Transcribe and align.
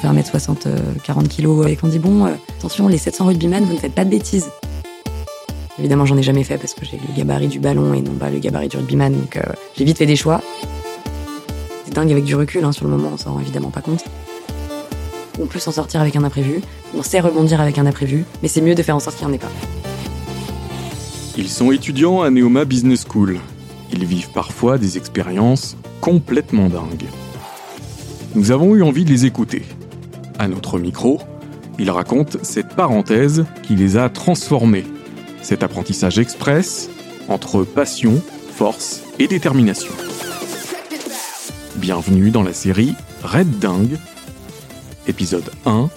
fait 0.00 0.08
1m60, 0.08 0.66
40 1.04 1.28
kg 1.28 1.68
et 1.68 1.76
qu'on 1.76 1.88
dit 1.88 1.98
bon, 1.98 2.26
euh, 2.26 2.30
attention, 2.58 2.88
les 2.88 2.98
700 2.98 3.26
rugbyman, 3.26 3.64
vous 3.64 3.74
ne 3.74 3.78
faites 3.78 3.94
pas 3.94 4.04
de 4.04 4.10
bêtises. 4.10 4.50
Évidemment, 5.78 6.06
j'en 6.06 6.16
ai 6.16 6.22
jamais 6.22 6.44
fait 6.44 6.58
parce 6.58 6.74
que 6.74 6.84
j'ai 6.84 6.96
le 6.96 7.16
gabarit 7.16 7.48
du 7.48 7.58
ballon 7.58 7.94
et 7.94 8.00
non 8.00 8.12
pas 8.12 8.30
le 8.30 8.38
gabarit 8.38 8.68
du 8.68 8.76
rugbyman, 8.76 9.12
donc 9.14 9.36
euh, 9.36 9.42
j'ai 9.76 9.84
vite 9.84 9.98
fait 9.98 10.06
des 10.06 10.16
choix. 10.16 10.40
C'est 11.84 11.94
dingue 11.94 12.10
avec 12.12 12.24
du 12.24 12.34
recul, 12.34 12.64
hein, 12.64 12.72
sur 12.72 12.86
le 12.86 12.90
moment, 12.90 13.10
on 13.14 13.16
s'en 13.16 13.34
rend 13.34 13.40
évidemment 13.40 13.70
pas 13.70 13.80
compte. 13.80 14.04
On 15.40 15.46
peut 15.46 15.58
s'en 15.58 15.72
sortir 15.72 16.00
avec 16.00 16.16
un 16.16 16.24
imprévu, 16.24 16.60
on 16.94 17.02
sait 17.02 17.20
rebondir 17.20 17.60
avec 17.60 17.78
un 17.78 17.86
imprévu, 17.86 18.24
mais 18.42 18.48
c'est 18.48 18.60
mieux 18.60 18.74
de 18.74 18.82
faire 18.82 18.96
en 18.96 19.00
sorte 19.00 19.16
qu'il 19.16 19.26
n'y 19.26 19.32
en 19.32 19.36
ait 19.36 19.38
pas. 19.38 19.50
Ils 21.36 21.48
sont 21.48 21.72
étudiants 21.72 22.20
à 22.20 22.30
Neoma 22.30 22.64
Business 22.64 23.04
School. 23.08 23.38
Ils 23.92 24.04
vivent 24.04 24.30
parfois 24.30 24.76
des 24.76 24.98
expériences 24.98 25.76
complètement 26.00 26.68
dingues. 26.68 27.06
Nous 28.34 28.50
avons 28.50 28.74
eu 28.74 28.82
envie 28.82 29.04
de 29.04 29.10
les 29.10 29.24
écouter. 29.24 29.64
À 30.40 30.48
notre 30.48 30.78
micro, 30.78 31.20
ils 31.78 31.90
racontent 31.90 32.38
cette 32.40 32.74
parenthèse 32.74 33.44
qui 33.62 33.76
les 33.76 33.98
a 33.98 34.08
transformés. 34.08 34.86
Cet 35.42 35.62
apprentissage 35.62 36.18
express 36.18 36.88
entre 37.28 37.62
passion, 37.62 38.22
force 38.54 39.02
et 39.18 39.28
détermination. 39.28 39.92
Bienvenue 41.76 42.30
dans 42.30 42.42
la 42.42 42.54
série 42.54 42.94
Red 43.22 43.58
Dingue, 43.58 43.98
épisode 45.06 45.50
1, 45.66 45.90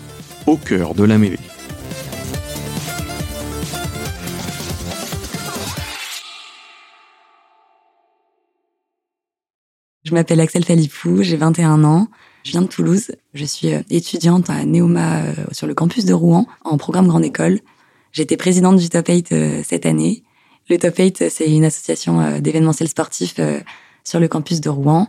au 0.45 0.57
cœur 0.57 0.93
de 0.93 1.05
la 1.05 1.17
mêlée. 1.17 1.39
Je 10.13 10.15
m'appelle 10.19 10.41
Axel 10.41 10.63
Falipou, 10.63 11.23
j'ai 11.23 11.37
21 11.37 11.83
ans. 11.83 12.07
Je 12.43 12.51
viens 12.51 12.61
de 12.61 12.67
Toulouse. 12.67 13.13
Je 13.33 13.45
suis 13.45 13.73
euh, 13.73 13.81
étudiante 13.89 14.47
à 14.47 14.63
Neoma 14.63 15.23
euh, 15.23 15.33
sur 15.51 15.65
le 15.65 15.73
campus 15.73 16.05
de 16.05 16.13
Rouen 16.13 16.45
en 16.63 16.77
programme 16.77 17.07
grande 17.07 17.25
école. 17.25 17.61
J'étais 18.11 18.37
présidente 18.37 18.77
du 18.77 18.89
Top 18.89 19.07
8 19.07 19.31
euh, 19.31 19.63
cette 19.65 19.87
année. 19.87 20.21
Le 20.69 20.77
Top 20.77 20.95
8, 20.95 21.31
c'est 21.31 21.51
une 21.51 21.65
association 21.65 22.39
d'événementiels 22.39 22.89
sportifs 22.89 23.39
sur 24.03 24.19
le 24.19 24.27
campus 24.27 24.61
de 24.61 24.69
Rouen 24.69 25.07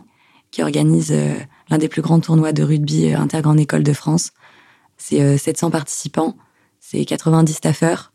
qui 0.49 0.63
organise 0.63 1.13
l'un 1.69 1.77
des 1.77 1.87
plus 1.87 2.01
grands 2.01 2.19
tournois 2.19 2.51
de 2.51 2.63
rugby 2.63 3.13
intergrande 3.13 3.59
école 3.59 3.83
de 3.83 3.93
France. 3.93 4.31
C'est 4.97 5.37
700 5.37 5.69
participants, 5.69 6.35
c'est 6.79 7.05
90 7.05 7.53
staffeurs, 7.53 8.11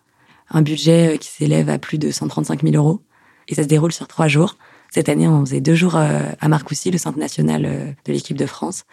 un 0.51 0.63
budget 0.63 1.19
qui 1.21 1.29
s'élève 1.29 1.69
à 1.69 1.79
plus 1.79 1.99
de 1.99 2.11
135 2.11 2.63
000 2.65 2.75
euros. 2.75 3.01
Et 3.47 3.55
ça 3.55 3.63
se 3.63 3.69
déroule 3.69 3.93
sur 3.93 4.09
trois 4.09 4.27
jours. 4.27 4.57
Cette 4.93 5.09
année, 5.09 5.29
on 5.29 5.45
faisait 5.45 5.61
deux 5.61 5.75
jours 5.75 5.97
à 5.97 6.49
Marcoussis, 6.49 6.91
le 6.91 6.99
centre 6.99 7.19
national 7.19 7.63
de 7.63 8.13
l'équipe 8.13 8.37
de 8.37 8.47
France. 8.47 8.85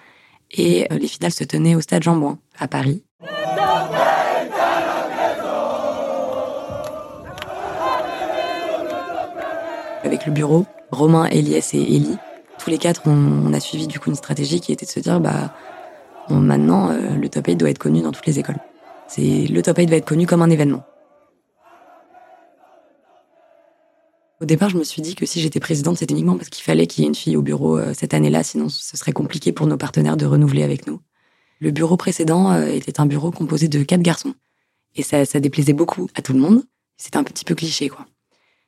Et 0.52 0.88
les 0.92 1.08
finales 1.08 1.32
se 1.32 1.44
tenaient 1.44 1.76
au 1.76 1.82
stade 1.82 2.04
Jean-Bouin, 2.04 2.38
à 2.60 2.68
Paris. 2.68 3.04
Avec 10.04 10.26
le 10.26 10.32
bureau, 10.32 10.66
Romain, 10.92 11.26
Elias 11.26 11.72
et 11.74 11.82
Elie, 11.82 12.18
tous 12.60 12.70
les 12.70 12.78
quatre, 12.78 13.02
on, 13.06 13.54
a 13.54 13.60
suivi 13.60 13.88
du 13.88 14.00
coup 14.00 14.10
une 14.10 14.16
stratégie 14.16 14.62
qui 14.62 14.72
était 14.72 14.86
de 14.86 14.92
se 14.92 15.00
dire, 15.00 15.20
bah, 15.20 15.54
maintenant, 16.30 16.92
le 16.92 17.28
top 17.30 17.48
8 17.48 17.56
doit 17.56 17.70
être 17.70 17.80
connu 17.80 18.02
dans 18.02 18.12
toutes 18.12 18.26
les 18.26 18.40
écoles. 18.40 18.60
Le 19.18 19.62
top 19.62 19.78
8 19.78 19.90
va 19.90 19.96
être 19.96 20.06
connu 20.06 20.28
comme 20.28 20.42
un 20.42 20.50
événement. 20.50 20.84
Au 24.40 24.46
départ, 24.46 24.70
je 24.70 24.78
me 24.78 24.84
suis 24.84 25.02
dit 25.02 25.16
que 25.16 25.26
si 25.26 25.42
j'étais 25.42 25.60
présidente, 25.60 25.98
c'était 25.98 26.14
uniquement 26.14 26.38
parce 26.38 26.50
qu'il 26.50 26.64
fallait 26.64 26.86
qu'il 26.86 27.04
y 27.04 27.06
ait 27.06 27.10
une 27.10 27.16
fille 27.16 27.36
au 27.36 27.42
bureau 27.42 27.80
euh, 27.80 27.94
cette 27.96 28.14
année-là, 28.14 28.44
sinon 28.44 28.70
ce 28.70 28.96
serait 28.96 29.12
compliqué 29.12 29.52
pour 29.52 29.66
nos 29.66 29.78
partenaires 29.78 30.16
de 30.16 30.28
renouveler 30.28 30.62
avec 30.62 30.86
nous. 30.86 31.02
Le 31.60 31.72
bureau 31.72 31.98
précédent 31.98 32.52
euh, 32.52 32.68
était 32.68 33.00
un 33.00 33.08
bureau 33.08 33.32
composé 33.32 33.68
de 33.68 33.82
quatre 33.82 34.04
garçons. 34.04 34.36
Et 34.96 35.02
ça, 35.02 35.26
ça 35.26 35.40
déplaisait 35.40 35.74
beaucoup 35.74 36.08
à 36.14 36.22
tout 36.22 36.34
le 36.34 36.40
monde. 36.40 36.64
C'était 36.98 37.18
un 37.18 37.24
petit 37.24 37.46
peu 37.46 37.56
cliché, 37.56 37.90
quoi. 37.90 38.06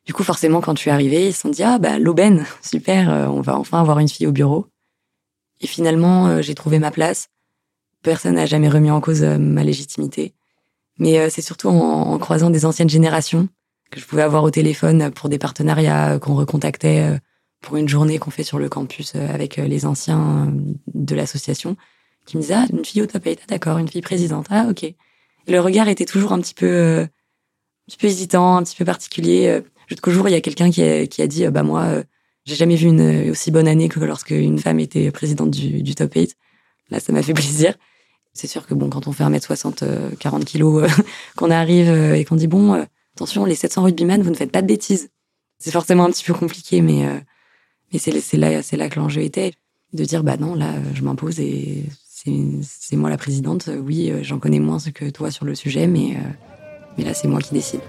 Du 0.06 0.12
coup, 0.12 0.24
forcément, 0.24 0.60
quand 0.60 0.74
je 0.74 0.80
suis 0.80 0.90
arrivée, 0.90 1.28
ils 1.28 1.32
se 1.32 1.42
sont 1.42 1.50
dit, 1.50 1.62
ah, 1.62 1.78
bah, 1.78 2.00
l'aubaine, 2.00 2.46
super, 2.62 3.08
euh, 3.08 3.26
on 3.26 3.40
va 3.40 3.56
enfin 3.56 3.80
avoir 3.80 4.00
une 4.00 4.08
fille 4.08 4.26
au 4.26 4.32
bureau. 4.32 4.66
Et 5.60 5.68
finalement, 5.68 6.40
j'ai 6.40 6.54
trouvé 6.54 6.78
ma 6.78 6.90
place. 6.90 7.28
Personne 8.02 8.36
n'a 8.36 8.46
jamais 8.46 8.70
remis 8.70 8.90
en 8.90 9.02
cause 9.02 9.22
ma 9.22 9.62
légitimité. 9.62 10.32
Mais 10.96 11.28
c'est 11.28 11.42
surtout 11.42 11.68
en 11.68 12.18
croisant 12.18 12.48
des 12.48 12.64
anciennes 12.64 12.88
générations 12.88 13.46
que 13.90 14.00
je 14.00 14.06
pouvais 14.06 14.22
avoir 14.22 14.44
au 14.44 14.50
téléphone 14.50 15.10
pour 15.10 15.28
des 15.28 15.38
partenariats 15.38 16.18
qu'on 16.18 16.34
recontactait 16.34 17.00
euh, 17.00 17.18
pour 17.60 17.76
une 17.76 17.88
journée 17.88 18.18
qu'on 18.18 18.30
fait 18.30 18.44
sur 18.44 18.58
le 18.58 18.68
campus 18.68 19.12
euh, 19.14 19.28
avec 19.32 19.58
euh, 19.58 19.66
les 19.66 19.84
anciens 19.84 20.52
de 20.94 21.14
l'association, 21.14 21.76
qui 22.24 22.36
me 22.36 22.42
disaient 22.42 22.54
ah 22.54 22.66
une 22.72 22.84
fille 22.84 23.02
au 23.02 23.06
top 23.06 23.24
8, 23.24 23.40
ah, 23.42 23.44
d'accord, 23.48 23.78
une 23.78 23.88
fille 23.88 24.02
présidente, 24.02 24.46
ah 24.50 24.66
ok. 24.70 24.86
Le 25.48 25.58
regard 25.58 25.88
était 25.88 26.04
toujours 26.04 26.32
un 26.32 26.40
petit 26.40 26.54
peu, 26.54 27.00
un 27.00 27.08
petit 27.88 27.98
peu 27.98 28.06
hésitant, 28.06 28.56
un 28.58 28.62
petit 28.62 28.76
peu 28.76 28.84
particulier. 28.84 29.62
Jusqu'au 29.88 30.12
jour, 30.12 30.28
il 30.28 30.32
y 30.32 30.36
a 30.36 30.40
quelqu'un 30.40 30.70
qui 30.70 30.82
a, 30.82 31.06
qui 31.06 31.22
a 31.22 31.26
dit 31.26 31.48
bah 31.48 31.62
moi, 31.62 31.88
j'ai 32.44 32.54
jamais 32.54 32.76
vu 32.76 32.86
une 32.86 33.30
aussi 33.30 33.50
bonne 33.50 33.66
année 33.66 33.88
que 33.88 33.98
lorsque 34.00 34.30
une 34.30 34.58
femme 34.58 34.78
était 34.78 35.10
présidente 35.10 35.50
du, 35.50 35.82
du 35.82 35.94
top 35.94 36.12
8. 36.14 36.36
Là, 36.90 37.00
ça 37.00 37.12
m'a 37.12 37.22
fait 37.22 37.34
plaisir. 37.34 37.74
C'est 38.34 38.46
sûr 38.46 38.66
que 38.66 38.74
bon, 38.74 38.90
quand 38.90 39.08
on 39.08 39.12
fait 39.12 39.24
1m60, 39.24 40.16
40 40.18 40.44
kilos, 40.44 40.88
qu'on 41.36 41.50
arrive 41.50 41.88
et 41.88 42.24
qu'on 42.24 42.36
dit 42.36 42.46
bon 42.46 42.86
attention, 43.20 43.44
les 43.44 43.54
700 43.54 43.82
rugbyman, 43.82 44.22
vous 44.22 44.30
ne 44.30 44.34
faites 44.34 44.50
pas 44.50 44.62
de 44.62 44.66
bêtises. 44.66 45.10
C'est 45.58 45.70
forcément 45.70 46.04
un 46.04 46.10
petit 46.10 46.24
peu 46.24 46.32
compliqué, 46.32 46.80
mais, 46.80 47.06
euh, 47.06 47.18
c'est 47.98 48.38
là, 48.38 48.62
là 48.72 48.88
que 48.88 48.98
l'enjeu 48.98 49.20
était. 49.20 49.52
De 49.92 50.04
dire, 50.04 50.24
bah 50.24 50.38
non, 50.38 50.54
là, 50.54 50.72
je 50.94 51.02
m'impose 51.02 51.38
et 51.38 51.84
c'est 52.06 52.96
moi 52.96 53.10
la 53.10 53.18
présidente. 53.18 53.68
Oui, 53.68 54.10
euh, 54.10 54.20
j'en 54.22 54.38
connais 54.38 54.58
moins 54.58 54.78
que 54.94 55.10
toi 55.10 55.30
sur 55.30 55.44
le 55.44 55.54
sujet, 55.54 55.86
mais, 55.86 56.16
euh, 56.16 56.30
mais 56.96 57.04
là, 57.04 57.12
c'est 57.12 57.28
moi 57.28 57.40
qui 57.40 57.52
décide. 57.52 57.80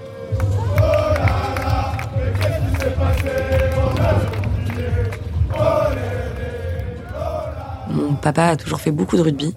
Mon 7.89 8.15
papa 8.15 8.47
a 8.47 8.57
toujours 8.57 8.81
fait 8.81 8.91
beaucoup 8.91 9.15
de 9.15 9.21
rugby. 9.21 9.53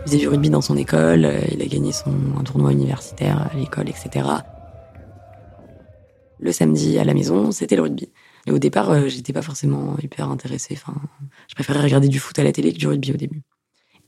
Il 0.00 0.02
faisait 0.06 0.18
du 0.18 0.26
rugby 0.26 0.50
dans 0.50 0.62
son 0.62 0.76
école, 0.76 1.30
il 1.52 1.62
a 1.62 1.66
gagné 1.66 1.92
un 2.36 2.42
tournoi 2.42 2.72
universitaire 2.72 3.48
à 3.52 3.56
l'école, 3.56 3.88
etc 3.88 4.24
le 6.42 6.52
samedi 6.52 6.98
à 6.98 7.04
la 7.04 7.14
maison, 7.14 7.52
c'était 7.52 7.76
le 7.76 7.82
rugby. 7.82 8.08
Et 8.46 8.50
au 8.50 8.58
départ, 8.58 8.90
euh, 8.90 9.08
j'étais 9.08 9.32
pas 9.32 9.42
forcément 9.42 9.96
hyper 10.02 10.28
intéressée. 10.28 10.74
Enfin, 10.76 10.94
je 11.48 11.54
préférais 11.54 11.80
regarder 11.80 12.08
du 12.08 12.18
foot 12.18 12.38
à 12.38 12.44
la 12.44 12.52
télé 12.52 12.72
que 12.72 12.78
du 12.78 12.88
rugby 12.88 13.12
au 13.12 13.16
début. 13.16 13.42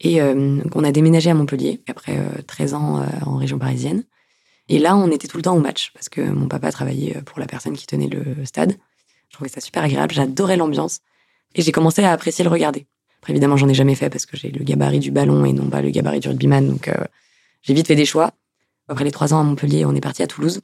Et 0.00 0.20
euh, 0.20 0.60
on 0.74 0.82
a 0.84 0.90
déménagé 0.90 1.30
à 1.30 1.34
Montpellier 1.34 1.80
après 1.88 2.18
13 2.46 2.74
euh, 2.74 2.76
ans 2.76 3.06
en 3.24 3.36
région 3.36 3.58
parisienne. 3.58 4.02
Et 4.68 4.78
là, 4.78 4.96
on 4.96 5.10
était 5.10 5.28
tout 5.28 5.36
le 5.36 5.42
temps 5.44 5.54
au 5.54 5.60
match 5.60 5.92
parce 5.94 6.08
que 6.08 6.20
mon 6.20 6.48
papa 6.48 6.72
travaillait 6.72 7.22
pour 7.22 7.38
la 7.38 7.46
personne 7.46 7.76
qui 7.76 7.86
tenait 7.86 8.08
le 8.08 8.44
stade. 8.44 8.76
Je 9.28 9.36
trouvais 9.36 9.50
ça 9.50 9.60
super 9.60 9.84
agréable. 9.84 10.12
J'adorais 10.12 10.56
l'ambiance 10.56 11.00
et 11.54 11.62
j'ai 11.62 11.70
commencé 11.70 12.02
à 12.02 12.10
apprécier 12.10 12.44
le 12.44 12.50
regarder. 12.50 12.86
Après, 13.20 13.32
évidemment, 13.32 13.56
j'en 13.56 13.68
ai 13.68 13.74
jamais 13.74 13.94
fait 13.94 14.10
parce 14.10 14.26
que 14.26 14.36
j'ai 14.36 14.50
le 14.50 14.64
gabarit 14.64 14.98
du 14.98 15.10
ballon 15.10 15.44
et 15.44 15.52
non 15.52 15.68
pas 15.68 15.82
le 15.82 15.90
gabarit 15.90 16.20
du 16.20 16.28
rugbyman. 16.28 16.66
Donc, 16.66 16.90
j'ai 17.62 17.74
vite 17.74 17.86
fait 17.86 17.94
des 17.94 18.06
choix. 18.06 18.32
Après 18.88 19.04
les 19.04 19.12
trois 19.12 19.32
ans 19.32 19.40
à 19.40 19.44
Montpellier, 19.44 19.84
on 19.84 19.94
est 19.94 20.00
parti 20.00 20.22
à 20.22 20.26
Toulouse. 20.26 20.60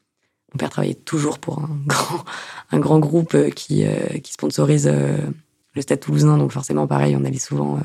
Mon 0.52 0.58
père 0.58 0.70
travaillait 0.70 0.94
toujours 0.94 1.38
pour 1.38 1.60
un 1.60 1.68
grand, 1.86 2.24
un 2.70 2.78
grand 2.78 2.98
groupe 2.98 3.34
euh, 3.34 3.50
qui, 3.50 3.84
euh, 3.84 4.18
qui 4.22 4.32
sponsorise 4.32 4.88
euh, 4.90 5.18
le 5.74 5.82
Stade 5.82 6.00
Toulousain, 6.00 6.38
donc 6.38 6.52
forcément 6.52 6.86
pareil, 6.86 7.16
on 7.16 7.24
allait 7.24 7.38
souvent, 7.38 7.80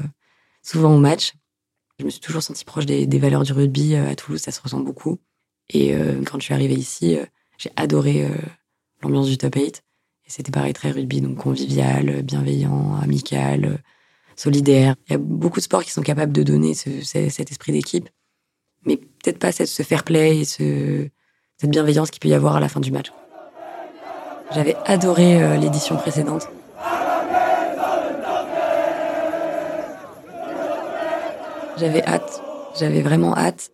souvent 0.64 0.96
au 0.96 1.00
match. 1.00 1.34
Je 2.00 2.06
me 2.06 2.10
suis 2.10 2.20
toujours 2.20 2.42
sentie 2.42 2.66
proche 2.66 2.88
des, 2.88 3.20
valeurs 3.20 3.44
du 3.44 3.54
rugby 3.54 3.96
à 3.96 4.16
Toulouse, 4.16 4.42
ça 4.42 4.52
se 4.52 4.60
ressent 4.60 4.80
beaucoup. 4.80 5.20
Et 5.70 5.96
quand 6.26 6.40
je 6.40 6.46
suis 6.46 6.54
arrivée 6.56 6.74
ici, 6.74 7.20
j'ai 7.60 7.70
adoré 7.76 8.28
l'ambiance 9.04 9.28
du 9.28 9.38
top 9.38 9.54
8. 9.54 9.84
Et 10.26 10.30
c'était 10.32 10.52
pareil, 10.52 10.74
très 10.74 10.90
rugby, 10.90 11.22
donc 11.22 11.38
convivial, 11.38 12.24
bienveillant, 12.24 12.96
amical, 12.96 13.84
solidaire. 14.36 14.96
Il 15.08 15.12
y 15.12 15.16
a 15.16 15.20
beaucoup 15.20 15.60
de 15.60 15.66
sports 15.66 15.84
qui 15.84 15.92
sont 15.92 16.02
capables 16.02 16.34
de 16.34 16.42
donner 16.42 16.74
ce, 16.74 16.90
cet 17.04 17.52
esprit 17.52 17.72
d'équipe, 17.72 18.10
mais 18.84 18.98
peut-être 18.98 19.38
pas 19.38 19.52
ce 19.52 19.84
fair 19.84 20.04
play 20.04 20.40
et 20.40 20.46
ce, 20.46 21.08
cette 21.58 21.70
bienveillance 21.70 22.12
qu'il 22.12 22.20
peut 22.20 22.28
y 22.28 22.34
avoir 22.34 22.56
à 22.56 22.60
la 22.60 22.70
fin 22.70 22.80
du 22.80 22.92
match. 22.92 23.12
J'avais 24.54 24.76
adoré 24.86 25.42
euh, 25.42 25.58
l'édition 25.58 25.96
précédente. 25.98 26.48
J'avais 31.78 32.06
hâte, 32.06 32.42
j'avais 32.80 33.02
vraiment 33.02 33.36
hâte. 33.36 33.72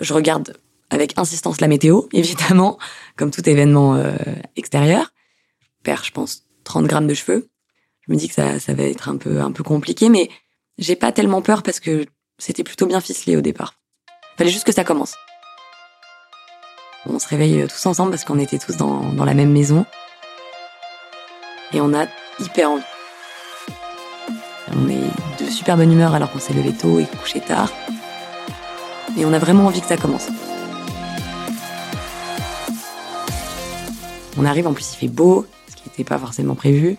Je 0.00 0.12
regarde 0.12 0.56
avec 0.88 1.18
insistance 1.18 1.60
la 1.60 1.68
météo, 1.68 2.02
évidemment, 2.12 2.78
comme 3.16 3.30
tout 3.30 3.48
événement 3.48 3.94
euh, 3.94 4.12
extérieur. 4.56 5.12
Je 5.60 5.68
perds, 5.84 6.04
je 6.04 6.10
pense, 6.10 6.46
30 6.64 6.86
grammes 6.86 7.06
de 7.06 7.14
cheveux. 7.14 7.48
Je 8.06 8.12
me 8.12 8.16
dis 8.16 8.28
que 8.28 8.34
ça, 8.34 8.58
ça 8.58 8.74
va 8.74 8.84
être 8.84 9.08
un 9.08 9.16
peu, 9.16 9.40
un 9.40 9.52
peu 9.52 9.62
compliqué, 9.62 10.08
mais 10.08 10.30
j'ai 10.78 10.96
pas 10.96 11.12
tellement 11.12 11.42
peur 11.42 11.62
parce 11.62 11.78
que 11.78 12.06
c'était 12.38 12.64
plutôt 12.64 12.86
bien 12.86 13.00
ficelé 13.00 13.36
au 13.36 13.40
départ. 13.40 13.79
Fallait 14.40 14.50
juste 14.50 14.64
que 14.64 14.72
ça 14.72 14.84
commence. 14.84 15.16
On 17.04 17.18
se 17.18 17.28
réveille 17.28 17.66
tous 17.68 17.84
ensemble 17.84 18.12
parce 18.12 18.24
qu'on 18.24 18.38
était 18.38 18.56
tous 18.56 18.74
dans, 18.78 19.12
la 19.22 19.34
même 19.34 19.52
maison. 19.52 19.84
Et 21.74 21.80
on 21.82 21.92
a 21.92 22.06
hyper 22.38 22.70
envie. 22.70 22.82
On 24.74 24.88
est 24.88 25.50
super 25.50 25.76
bonne 25.76 25.92
humeur 25.92 26.14
alors 26.14 26.32
qu'on 26.32 26.38
s'est 26.38 26.54
levé 26.54 26.72
tôt 26.72 26.98
et 26.98 27.04
couché 27.04 27.42
tard. 27.42 27.70
Et 29.18 29.26
on 29.26 29.32
a 29.34 29.38
vraiment 29.38 29.66
envie 29.66 29.82
que 29.82 29.86
ça 29.86 29.98
commence. 29.98 30.28
On 34.38 34.46
arrive, 34.46 34.66
en 34.66 34.72
plus 34.72 34.94
il 34.94 34.96
fait 34.96 35.08
beau, 35.08 35.46
ce 35.68 35.76
qui 35.76 35.82
n'était 35.86 36.04
pas 36.04 36.16
forcément 36.18 36.54
prévu. 36.54 36.96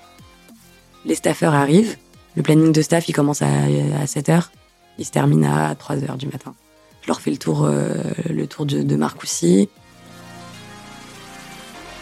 Les 1.06 1.16
staffeurs 1.16 1.56
arrivent. 1.56 1.98
Le 2.36 2.44
planning 2.44 2.72
de 2.72 2.84
staff, 2.84 3.10
il 3.10 3.14
commence 3.14 3.42
à, 3.42 3.66
7h. 4.06 4.50
Il 5.00 5.06
se 5.08 5.10
termine 5.10 5.44
à 5.44 5.74
3h 5.74 6.18
du 6.18 6.28
matin. 6.28 6.54
Je 7.02 7.08
leur 7.08 7.22
fais 7.22 7.32
le 7.32 7.38
tour, 7.38 7.66
euh, 7.66 7.94
le 8.30 8.48
tour 8.48 8.66
de, 8.66 8.84
de 8.84 8.96
Marcoussis. 8.96 9.70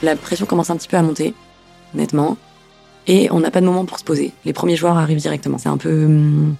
La 0.01 0.15
pression 0.15 0.45
commence 0.45 0.69
un 0.69 0.77
petit 0.77 0.87
peu 0.87 0.97
à 0.97 1.01
monter, 1.01 1.33
honnêtement. 1.93 2.37
Et 3.07 3.31
on 3.31 3.39
n'a 3.39 3.51
pas 3.51 3.61
de 3.61 3.65
moment 3.65 3.85
pour 3.85 3.99
se 3.99 4.03
poser. 4.03 4.31
Les 4.45 4.53
premiers 4.53 4.75
joueurs 4.75 4.97
arrivent 4.97 5.19
directement. 5.19 5.57
C'est 5.57 5.69
un 5.69 5.77
peu 5.77 6.05
hum, 6.05 6.55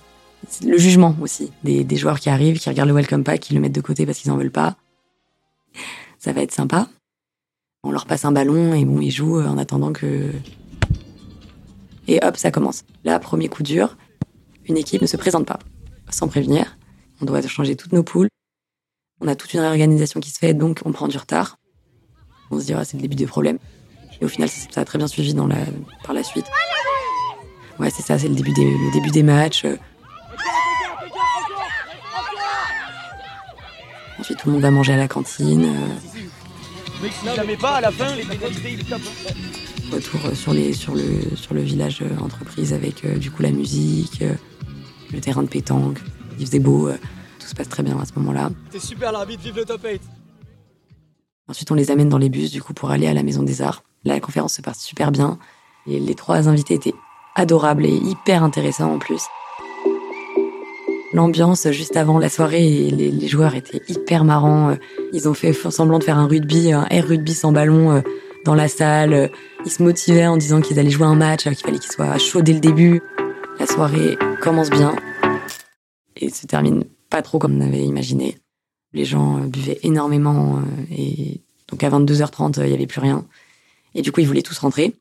le 0.66 0.78
jugement 0.78 1.16
aussi 1.22 1.52
des, 1.64 1.96
joueurs 1.96 2.20
qui 2.20 2.30
arrivent, 2.30 2.60
qui 2.60 2.70
regardent 2.70 2.90
le 2.90 2.96
welcome 2.96 3.24
pack, 3.24 3.42
qui 3.42 3.54
le 3.54 3.60
mettent 3.60 3.76
de 3.76 3.82
côté 3.82 4.06
parce 4.06 4.18
qu'ils 4.18 4.32
en 4.32 4.38
veulent 4.38 4.52
pas. 4.52 4.76
Ça 6.18 6.34
va 6.34 6.42
être 6.42 6.52
sympa. 6.54 6.88
On 7.84 7.92
leur 7.92 8.06
passe 8.06 8.26
un 8.26 8.32
ballon 8.32 8.74
et 8.74 8.84
bon, 8.84 9.00
ils 9.00 9.12
jouent 9.12 9.42
en 9.42 9.58
attendant 9.58 9.94
que. 9.94 10.32
Et 12.08 12.20
hop, 12.24 12.36
ça 12.36 12.52
commence. 12.52 12.84
Là, 13.04 13.20
premier 13.20 13.48
coup 13.48 13.64
dur, 13.64 13.96
une 14.66 14.78
équipe 14.78 15.02
ne 15.02 15.08
se 15.08 15.18
présente 15.18 15.46
pas 15.46 15.60
sans 16.10 16.28
prévenir. 16.28 16.79
On 17.22 17.26
doit 17.26 17.42
changer 17.42 17.76
toutes 17.76 17.94
nos 17.94 18.04
poules. 18.04 18.30
On 19.22 19.28
a 19.28 19.36
toute 19.36 19.54
une 19.54 19.60
réorganisation 19.60 20.20
qui 20.20 20.30
se 20.30 20.40
fait, 20.40 20.54
donc 20.54 20.80
on 20.86 20.92
prend 20.92 21.08
du 21.08 21.18
retard. 21.18 21.58
On 22.52 22.60
se 22.60 22.66
dira, 22.66 22.86
c'est 22.86 22.98
le 22.98 23.02
début 23.02 23.16
des 23.16 23.28
problèmes. 23.28 23.60
Et 24.22 24.26
au 24.26 24.28
final, 24.28 24.50
ça 24.50 24.82
a 24.82 24.86
très 24.86 24.98
bien 24.98 25.08
suivi 25.08 25.34
la, 25.34 25.58
par 26.04 26.14
la 26.14 26.24
suite. 26.24 26.46
Ouais, 27.80 27.90
c'est 27.90 28.02
ça, 28.02 28.18
c'est 28.20 28.28
le 28.28 28.36
début 28.36 28.52
des, 29.12 29.24
matchs. 29.24 29.66
Ensuite, 34.20 34.38
tout 34.38 34.48
le 34.48 34.54
monde 34.54 34.62
va 34.62 34.72
manger 34.72 34.94
à 34.94 34.98
la 34.98 35.08
cantine. 35.08 35.74
Retour 39.92 40.20
sur, 40.36 40.54
les, 40.54 40.74
sur, 40.74 40.94
le, 40.94 41.36
sur 41.36 41.54
le 41.54 41.62
village 41.62 42.02
euh, 42.02 42.18
entreprise 42.20 42.74
avec 42.74 43.06
euh, 43.06 43.18
du 43.18 43.32
coup 43.32 43.42
la 43.42 43.52
musique, 43.52 44.22
euh, 44.22 44.34
le 45.14 45.22
terrain 45.22 45.42
de 45.42 45.48
pétanque. 45.48 46.00
Il 46.40 46.46
faisait 46.46 46.60
beau, 46.60 46.90
tout 47.40 47.48
se 47.48 47.54
passe 47.54 47.70
très 47.70 47.84
bien 47.84 48.00
à 48.00 48.06
ce 48.06 48.14
moment-là. 48.18 48.50
C'est 48.72 48.80
super 48.80 49.12
l'arbitre, 49.12 49.44
vive 49.44 49.58
le 49.58 49.66
top 49.66 49.82
8 49.84 50.02
Ensuite, 51.50 51.72
on 51.72 51.76
les 51.76 51.90
amène 51.92 52.10
dans 52.10 52.20
les 52.20 52.30
bus 52.30 52.52
du 52.52 52.62
coup 52.62 52.74
pour 52.74 52.92
aller 52.92 53.08
à 53.08 53.14
la 53.14 53.24
Maison 53.24 53.44
des 53.44 53.62
Arts. 53.62 53.84
la 54.06 54.20
conférence 54.20 54.54
se 54.54 54.62
passe 54.62 54.80
super 54.80 55.12
bien. 55.12 55.40
Et 55.88 56.00
les 56.00 56.14
trois 56.14 56.48
invités 56.48 56.76
étaient 56.76 56.94
adorables 57.36 57.86
et 57.86 57.94
hyper 57.94 58.44
intéressants 58.44 58.94
en 58.94 59.00
plus. 59.00 59.24
L'ambiance 61.12 61.72
juste 61.72 61.98
avant 61.98 62.20
la 62.20 62.30
soirée, 62.30 62.92
les, 62.92 63.10
les, 63.10 63.28
joueurs 63.28 63.56
étaient 63.56 63.82
hyper 63.88 64.24
marrants. 64.24 64.78
Ils 65.12 65.28
ont 65.28 65.34
fait 65.34 65.54
semblant 65.54 65.98
de 65.98 66.04
faire 66.04 66.20
un 66.20 66.28
rugby, 66.28 66.72
un 66.72 66.86
air 66.92 67.08
rugby 67.08 67.34
sans 67.34 67.52
ballon 67.52 67.94
euh, 67.94 68.02
dans 68.46 68.54
la 68.54 68.68
salle. 68.68 69.32
Ils 69.66 69.72
se 69.72 69.82
motivaient 69.82 70.28
en 70.28 70.38
disant 70.38 70.62
qu'ils 70.62 70.78
allaient 70.78 70.92
jouer 70.92 71.08
un 71.08 71.16
match, 71.16 71.46
qu'il 71.46 71.56
fallait 71.56 71.80
qu'ils 71.80 71.92
soient 71.92 72.16
chauds 72.20 72.44
dès 72.44 72.54
le 72.54 72.60
début. 72.60 73.02
La 73.60 73.66
soirée 73.66 74.20
commence 74.40 74.70
bien 74.70 74.94
et 76.20 76.30
se 76.30 76.46
termine 76.46 76.84
pas 77.10 77.22
trop 77.22 77.40
comme 77.40 77.58
on 77.58 77.62
avait 77.62 77.84
imaginé. 77.84 78.38
Les 78.94 79.06
gens 79.06 79.38
euh, 79.38 79.48
buvaient 79.48 79.80
énormément 79.84 80.58
euh, 80.58 80.62
et 80.92 81.42
donc 81.70 81.84
à 81.84 81.90
22h30, 81.90 82.64
il 82.64 82.70
y 82.70 82.74
avait 82.74 82.88
plus 82.88 83.02
rien. 83.02 83.26
Et 83.96 84.02
du 84.02 84.12
coup, 84.12 84.22
ils 84.22 84.28
voulaient 84.28 84.42
tous 84.42 84.58
rentrer. 84.60 84.96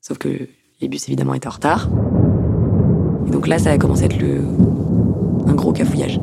Sauf 0.00 0.18
que 0.18 0.48
les 0.80 0.88
bus 0.88 1.08
évidemment 1.08 1.34
étaient 1.34 1.48
en 1.48 1.52
retard. 1.52 1.88
Et 3.26 3.30
donc 3.30 3.46
là, 3.46 3.58
ça 3.58 3.70
a 3.70 3.78
commencé 3.78 4.02
à 4.02 4.06
être 4.06 4.18
le, 4.18 4.40
un 5.46 5.54
gros 5.54 5.72
cafouillage. 5.72 6.18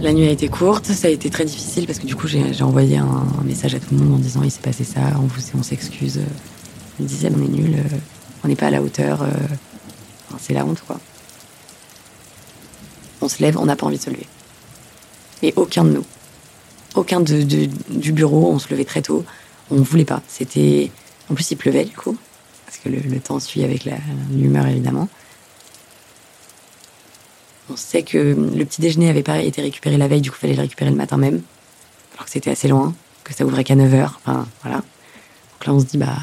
La 0.00 0.12
nuit 0.12 0.26
a 0.26 0.30
été 0.30 0.48
courte, 0.48 0.86
ça 0.86 1.06
a 1.06 1.10
été 1.12 1.30
très 1.30 1.44
difficile 1.44 1.86
parce 1.86 2.00
que 2.00 2.06
du 2.06 2.16
coup 2.16 2.26
j'ai 2.26 2.62
envoyé 2.64 2.96
un, 2.98 3.24
message 3.44 3.76
à 3.76 3.78
tout 3.78 3.94
le 3.94 3.98
monde 3.98 4.14
en 4.14 4.18
disant 4.18 4.42
il 4.42 4.50
s'est 4.50 4.60
passé 4.60 4.82
ça, 4.82 5.00
on 5.16 5.26
vous 5.26 5.40
on 5.56 5.62
s'excuse. 5.62 6.20
Me 6.98 7.06
disais 7.06 7.30
on 7.32 7.40
est 7.40 7.48
nul, 7.48 7.74
euh, 7.74 7.96
on 8.44 8.48
n'est 8.48 8.56
pas 8.56 8.66
à 8.66 8.70
la 8.70 8.82
hauteur, 8.82 9.22
euh, 9.22 9.26
c'est 10.38 10.54
la 10.54 10.64
honte 10.64 10.82
quoi. 10.86 10.98
On 13.20 13.28
se 13.28 13.40
lève, 13.40 13.56
on 13.58 13.66
n'a 13.66 13.76
pas 13.76 13.86
envie 13.86 13.98
de 13.98 14.02
se 14.02 14.10
lever. 14.10 14.26
Et 15.42 15.52
aucun 15.56 15.84
de 15.84 15.90
nous, 15.90 16.04
aucun 16.94 17.20
de, 17.20 17.42
du 17.42 18.12
bureau, 18.12 18.50
on 18.50 18.58
se 18.58 18.68
levait 18.70 18.84
très 18.84 19.02
tôt, 19.02 19.24
on 19.70 19.76
ne 19.76 19.80
voulait 19.82 20.04
pas. 20.04 20.22
C'était, 20.28 20.90
en 21.30 21.34
plus 21.34 21.50
il 21.50 21.56
pleuvait 21.56 21.84
du 21.84 21.94
coup, 21.94 22.16
parce 22.66 22.78
que 22.78 22.88
le, 22.88 23.20
temps 23.20 23.38
suit 23.38 23.62
avec 23.64 23.88
l'humeur 24.30 24.66
évidemment. 24.66 25.08
On 27.70 27.76
sait 27.76 28.02
que 28.02 28.18
le 28.18 28.64
petit 28.64 28.80
déjeuner 28.80 29.08
avait 29.08 29.22
pas 29.22 29.38
été 29.38 29.62
récupéré 29.62 29.96
la 29.96 30.08
veille, 30.08 30.20
du 30.20 30.30
coup 30.30 30.36
il 30.38 30.40
fallait 30.40 30.54
le 30.54 30.62
récupérer 30.62 30.90
le 30.90 30.96
matin 30.96 31.16
même, 31.16 31.42
alors 32.14 32.24
que 32.24 32.30
c'était 32.30 32.50
assez 32.50 32.68
loin, 32.68 32.92
que 33.22 33.32
ça 33.32 33.44
ouvrait 33.44 33.64
qu'à 33.64 33.76
9h, 33.76 34.04
enfin. 34.04 34.46
Donc 34.64 35.66
là 35.66 35.74
on 35.74 35.80
se 35.80 35.84
dit 35.84 35.98
bah 35.98 36.16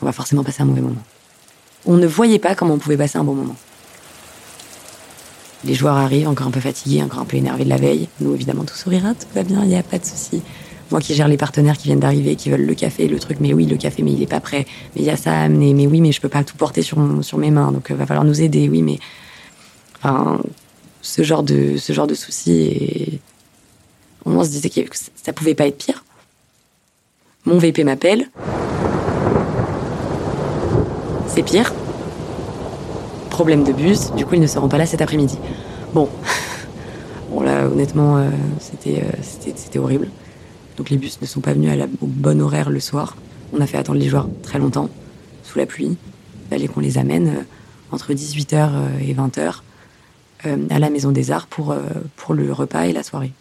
on 0.00 0.06
va 0.06 0.12
forcément 0.12 0.42
passer 0.42 0.62
un 0.62 0.66
mauvais 0.66 0.80
moment. 0.80 1.02
On 1.86 1.96
ne 1.96 2.06
voyait 2.06 2.38
pas 2.38 2.54
comment 2.54 2.74
on 2.74 2.78
pouvait 2.78 2.96
passer 2.96 3.18
un 3.18 3.24
bon 3.24 3.34
moment. 3.34 3.56
Les 5.64 5.74
joueurs 5.74 5.96
arrivent 5.96 6.28
encore 6.28 6.46
un 6.46 6.52
peu 6.52 6.60
fatigués, 6.60 7.02
encore 7.02 7.20
un 7.20 7.24
peu 7.24 7.36
énervés 7.36 7.64
de 7.64 7.68
la 7.68 7.76
veille. 7.76 8.08
Nous 8.20 8.34
évidemment 8.34 8.64
tout 8.64 8.76
sourira, 8.76 9.14
tout 9.14 9.26
va 9.34 9.42
bien, 9.42 9.62
il 9.62 9.68
n'y 9.68 9.76
a 9.76 9.82
pas 9.82 9.98
de 9.98 10.04
souci 10.04 10.42
moi 10.90 11.00
qui 11.00 11.14
gère 11.14 11.28
les 11.28 11.36
partenaires 11.36 11.76
qui 11.76 11.84
viennent 11.84 12.00
d'arriver, 12.00 12.36
qui 12.36 12.50
veulent 12.50 12.64
le 12.64 12.74
café, 12.74 13.08
le 13.08 13.18
truc, 13.18 13.38
mais 13.40 13.52
oui, 13.52 13.66
le 13.66 13.76
café, 13.76 14.02
mais 14.02 14.12
il 14.12 14.22
est 14.22 14.26
pas 14.26 14.40
prêt. 14.40 14.66
Mais 14.94 15.02
il 15.02 15.04
y 15.04 15.10
a 15.10 15.16
ça 15.16 15.32
à 15.32 15.42
amener, 15.42 15.74
mais 15.74 15.86
oui, 15.86 16.00
mais 16.00 16.12
je 16.12 16.20
peux 16.20 16.28
pas 16.28 16.44
tout 16.44 16.56
porter 16.56 16.82
sur, 16.82 16.98
sur 17.22 17.38
mes 17.38 17.50
mains, 17.50 17.72
donc 17.72 17.90
euh, 17.90 17.94
va 17.94 18.06
falloir 18.06 18.24
nous 18.24 18.40
aider, 18.40 18.68
oui, 18.68 18.82
mais. 18.82 18.98
Enfin, 19.96 20.40
ce 21.02 21.22
genre 21.22 21.42
de, 21.42 21.76
ce 21.76 21.92
genre 21.92 22.06
de 22.06 22.14
soucis. 22.14 23.20
On 24.24 24.44
se 24.44 24.50
disait 24.50 24.68
que 24.68 24.96
ça 25.22 25.32
pouvait 25.32 25.54
pas 25.54 25.66
être 25.66 25.78
pire. 25.78 26.04
Mon 27.44 27.58
VP 27.58 27.84
m'appelle. 27.84 28.28
C'est 31.28 31.42
pire. 31.42 31.72
Problème 33.30 33.64
de 33.64 33.72
bus, 33.72 34.12
du 34.12 34.26
coup, 34.26 34.34
ils 34.34 34.40
ne 34.40 34.46
seront 34.46 34.68
pas 34.68 34.78
là 34.78 34.86
cet 34.86 35.00
après-midi. 35.02 35.38
Bon. 35.94 36.08
Bon, 37.30 37.42
là, 37.42 37.66
honnêtement, 37.66 38.16
euh, 38.16 38.30
c'était, 38.58 39.02
euh, 39.02 39.52
c'était 39.54 39.78
horrible. 39.78 40.08
Donc 40.78 40.90
les 40.90 40.96
bus 40.96 41.20
ne 41.20 41.26
sont 41.26 41.40
pas 41.40 41.52
venus 41.52 41.70
au 42.00 42.06
bon 42.06 42.40
horaire 42.40 42.70
le 42.70 42.80
soir. 42.80 43.16
On 43.52 43.60
a 43.60 43.66
fait 43.66 43.76
attendre 43.76 43.98
les 43.98 44.08
joueurs 44.08 44.28
très 44.42 44.58
longtemps, 44.58 44.88
sous 45.42 45.58
la 45.58 45.66
pluie. 45.66 45.96
Il 45.96 46.48
fallait 46.48 46.68
qu'on 46.68 46.80
les 46.80 46.98
amène 46.98 47.28
euh, 47.28 47.42
entre 47.90 48.12
18h 48.12 48.54
euh, 48.54 48.98
et 49.00 49.12
20h 49.12 49.56
euh, 50.46 50.66
à 50.70 50.78
la 50.78 50.88
Maison 50.88 51.10
des 51.10 51.32
Arts 51.32 51.48
pour, 51.48 51.74
pour 52.16 52.34
le 52.34 52.52
repas 52.52 52.82
et 52.86 52.92
la 52.92 53.02
soirée. 53.02 53.32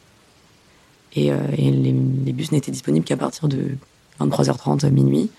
Et, 1.15 1.31
les, 1.57 1.93
bus 2.33 2.51
n'étaient 2.51 2.71
disponibles 2.71 3.05
qu'à 3.05 3.17
partir 3.17 3.47
de 3.47 3.69
23h30, 4.19 4.89
minuit. 4.91 5.31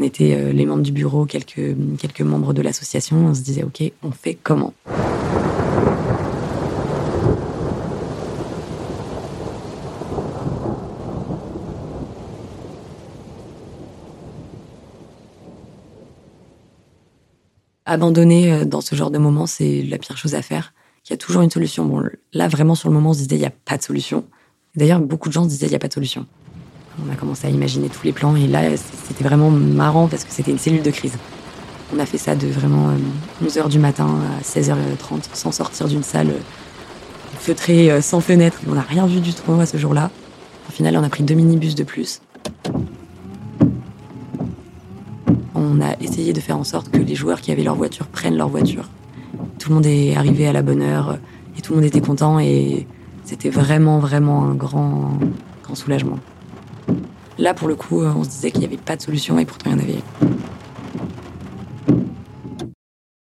On 0.00 0.02
était 0.02 0.50
les 0.54 0.64
membres 0.64 0.82
du 0.82 0.92
bureau, 0.92 1.26
quelques, 1.26 1.76
quelques 1.98 2.22
membres 2.22 2.54
de 2.54 2.62
l'association. 2.62 3.18
On 3.18 3.34
se 3.34 3.42
disait, 3.42 3.64
OK, 3.64 3.82
on 4.02 4.10
fait 4.12 4.34
comment? 4.42 4.72
Abandonner 17.84 18.52
euh, 18.52 18.64
dans 18.64 18.80
ce 18.80 18.94
genre 18.94 19.10
de 19.10 19.18
moment, 19.18 19.46
c'est 19.46 19.82
la 19.82 19.98
pire 19.98 20.16
chose 20.16 20.34
à 20.34 20.40
faire. 20.40 20.72
Il 21.04 21.10
y 21.10 21.12
a 21.12 21.18
toujours 21.18 21.42
une 21.42 21.50
solution. 21.50 21.84
Bon, 21.84 22.02
là, 22.32 22.48
vraiment, 22.48 22.74
sur 22.74 22.88
le 22.88 22.94
moment, 22.94 23.10
on 23.10 23.12
se 23.12 23.18
disait, 23.18 23.36
il 23.36 23.40
n'y 23.40 23.44
a 23.44 23.50
pas 23.50 23.76
de 23.76 23.82
solution. 23.82 24.24
D'ailleurs, 24.76 25.00
beaucoup 25.00 25.28
de 25.28 25.34
gens 25.34 25.44
se 25.44 25.50
disaient, 25.50 25.66
il 25.66 25.70
n'y 25.70 25.76
a 25.76 25.78
pas 25.78 25.88
de 25.88 25.92
solution. 25.92 26.26
On 27.06 27.12
a 27.12 27.16
commencé 27.16 27.46
à 27.46 27.50
imaginer 27.50 27.88
tous 27.88 28.04
les 28.04 28.12
plans, 28.12 28.36
et 28.36 28.46
là, 28.46 28.62
c'était 28.76 29.24
vraiment 29.24 29.50
marrant 29.50 30.08
parce 30.08 30.24
que 30.24 30.32
c'était 30.32 30.50
une 30.50 30.58
cellule 30.58 30.82
de 30.82 30.90
crise. 30.90 31.16
On 31.94 31.98
a 31.98 32.06
fait 32.06 32.18
ça 32.18 32.34
de 32.34 32.46
vraiment 32.46 32.90
11h 33.44 33.58
euh, 33.64 33.68
du 33.68 33.78
matin 33.78 34.08
à 34.38 34.42
16h30, 34.42 35.22
sans 35.32 35.52
sortir 35.52 35.88
d'une 35.88 36.02
salle 36.02 36.28
euh, 36.28 36.40
feutrée, 37.38 38.00
sans 38.02 38.20
fenêtre. 38.20 38.58
On 38.68 38.74
n'a 38.74 38.82
rien 38.82 39.06
vu 39.06 39.20
du 39.20 39.32
tout 39.32 39.52
à 39.52 39.66
ce 39.66 39.76
jour-là. 39.76 40.10
Au 40.68 40.72
final, 40.72 40.96
on 40.96 41.02
a 41.02 41.08
pris 41.08 41.24
deux 41.24 41.34
minibus 41.34 41.74
de 41.74 41.84
plus. 41.84 42.20
on 45.60 45.80
a 45.80 45.94
essayé 46.00 46.32
de 46.32 46.40
faire 46.40 46.58
en 46.58 46.64
sorte 46.64 46.90
que 46.90 46.98
les 46.98 47.14
joueurs 47.14 47.40
qui 47.40 47.52
avaient 47.52 47.62
leur 47.62 47.74
voiture 47.74 48.06
prennent 48.06 48.36
leur 48.36 48.48
voiture. 48.48 48.88
Tout 49.58 49.68
le 49.68 49.74
monde 49.76 49.86
est 49.86 50.16
arrivé 50.16 50.46
à 50.46 50.52
la 50.52 50.62
bonne 50.62 50.82
heure 50.82 51.18
et 51.56 51.60
tout 51.60 51.72
le 51.72 51.80
monde 51.80 51.86
était 51.86 52.00
content 52.00 52.38
et 52.38 52.86
c'était 53.24 53.50
vraiment, 53.50 53.98
vraiment 53.98 54.44
un 54.44 54.54
grand, 54.54 55.18
grand 55.62 55.74
soulagement. 55.74 56.18
Là, 57.40 57.54
pour 57.54 57.68
le 57.68 57.74
coup, 57.74 58.02
on 58.02 58.22
se 58.22 58.28
disait 58.28 58.50
qu'il 58.50 58.60
n'y 58.60 58.66
avait 58.66 58.76
pas 58.76 58.96
de 58.96 59.02
solution 59.02 59.38
et 59.38 59.46
pourtant 59.46 59.70
il 59.70 59.72
y 59.72 59.80
en 59.80 59.82
avait. 59.82 60.02